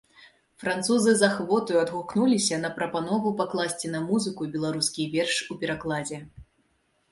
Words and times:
Французы 0.61 1.11
з 1.19 1.27
ахвотаю 1.27 1.77
адгукнуліся 1.81 2.55
на 2.63 2.71
прапанову 2.79 3.35
пакласці 3.43 3.93
на 3.99 4.03
музыку 4.09 4.51
беларускі 4.59 5.09
верш 5.19 5.35
у 5.51 5.61
перакладзе. 5.63 6.17